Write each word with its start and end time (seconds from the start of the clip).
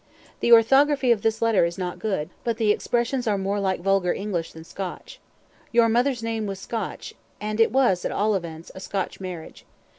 The 0.39 0.51
orthography 0.51 1.11
of 1.11 1.21
this 1.21 1.43
letter 1.43 1.63
is 1.63 1.77
not 1.77 1.99
good; 1.99 2.31
but 2.43 2.57
the 2.57 2.71
expressions 2.71 3.27
are 3.27 3.37
more 3.37 3.59
like 3.59 3.81
vulgar 3.81 4.13
English 4.13 4.51
than 4.51 4.63
Scotch. 4.63 5.19
Your 5.71 5.89
mother's 5.89 6.23
name 6.23 6.47
was 6.47 6.57
Scotch; 6.57 7.13
and 7.39 7.59
it 7.59 7.71
was, 7.71 8.03
at 8.03 8.11
all 8.11 8.33
events, 8.33 8.71
a 8.73 8.79
Scotch 8.79 9.19
marriage. 9.19 9.63